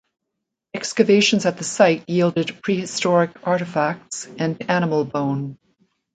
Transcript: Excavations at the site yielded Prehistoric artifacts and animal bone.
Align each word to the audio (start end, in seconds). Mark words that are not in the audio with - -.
Excavations 0.73 1.45
at 1.45 1.57
the 1.59 1.63
site 1.63 2.09
yielded 2.09 2.59
Prehistoric 2.63 3.37
artifacts 3.47 4.27
and 4.39 4.59
animal 4.67 5.05
bone. 5.05 5.59